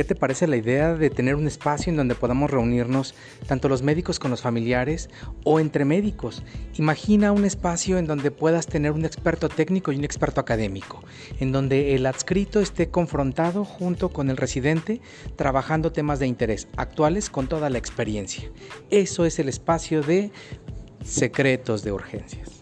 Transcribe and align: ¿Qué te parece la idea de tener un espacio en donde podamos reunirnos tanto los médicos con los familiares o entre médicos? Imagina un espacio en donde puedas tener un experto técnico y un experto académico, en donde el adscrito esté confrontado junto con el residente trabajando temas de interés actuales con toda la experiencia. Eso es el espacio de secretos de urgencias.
¿Qué 0.00 0.04
te 0.04 0.14
parece 0.14 0.46
la 0.46 0.56
idea 0.56 0.94
de 0.94 1.10
tener 1.10 1.34
un 1.34 1.46
espacio 1.46 1.90
en 1.90 1.98
donde 1.98 2.14
podamos 2.14 2.50
reunirnos 2.50 3.14
tanto 3.46 3.68
los 3.68 3.82
médicos 3.82 4.18
con 4.18 4.30
los 4.30 4.40
familiares 4.40 5.10
o 5.44 5.60
entre 5.60 5.84
médicos? 5.84 6.42
Imagina 6.78 7.32
un 7.32 7.44
espacio 7.44 7.98
en 7.98 8.06
donde 8.06 8.30
puedas 8.30 8.66
tener 8.66 8.92
un 8.92 9.04
experto 9.04 9.50
técnico 9.50 9.92
y 9.92 9.96
un 9.96 10.04
experto 10.04 10.40
académico, 10.40 11.04
en 11.38 11.52
donde 11.52 11.94
el 11.94 12.06
adscrito 12.06 12.60
esté 12.60 12.88
confrontado 12.88 13.66
junto 13.66 14.08
con 14.08 14.30
el 14.30 14.38
residente 14.38 15.02
trabajando 15.36 15.92
temas 15.92 16.18
de 16.18 16.28
interés 16.28 16.66
actuales 16.78 17.28
con 17.28 17.46
toda 17.46 17.68
la 17.68 17.76
experiencia. 17.76 18.50
Eso 18.88 19.26
es 19.26 19.38
el 19.38 19.50
espacio 19.50 20.00
de 20.00 20.30
secretos 21.04 21.82
de 21.82 21.92
urgencias. 21.92 22.59